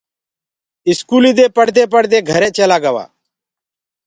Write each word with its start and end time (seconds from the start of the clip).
اسڪولي 0.89 1.31
مي 1.37 1.45
پڙهدي 1.57 1.83
پڙهدي 1.93 2.19
گھري 2.29 2.49
چيلآ 2.57 2.77
گوآ 2.83 3.05